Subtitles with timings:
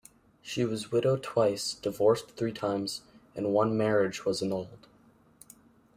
[0.41, 3.01] She was widowed twice, divorced three times,
[3.35, 4.87] and one marriage was annulled.